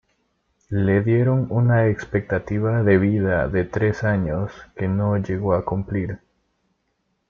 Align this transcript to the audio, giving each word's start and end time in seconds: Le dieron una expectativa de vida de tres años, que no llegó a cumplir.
Le 0.69 1.03
dieron 1.03 1.45
una 1.51 1.85
expectativa 1.87 2.81
de 2.81 2.97
vida 2.97 3.47
de 3.47 3.65
tres 3.65 4.03
años, 4.03 4.51
que 4.75 4.87
no 4.87 5.15
llegó 5.19 5.53
a 5.53 5.63
cumplir. 5.63 6.17